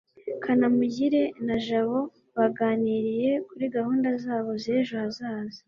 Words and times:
kanamugire 0.43 1.21
na 1.45 1.55
jabo 1.65 1.99
baganiriye 2.37 3.31
kuri 3.47 3.65
gahunda 3.75 4.09
zabo 4.23 4.49
z'ejo 4.63 4.93
hazaza 5.03 5.59